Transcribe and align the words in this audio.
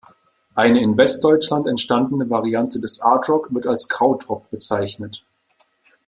Eine 0.55 0.81
in 0.81 0.97
Westdeutschland 0.97 1.67
entstandene 1.67 2.27
Variante 2.27 2.79
des 2.79 3.01
Artrock 3.01 3.53
wird 3.53 3.67
als 3.67 3.87
Krautrock 3.87 4.49
bezeichnet. 4.49 5.23